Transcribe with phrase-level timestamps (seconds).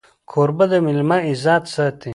[0.31, 2.09] کوربه د مېلمه عزت ساتي.